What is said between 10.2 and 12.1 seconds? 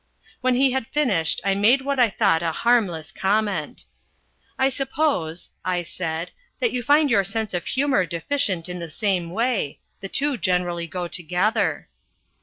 generally go together."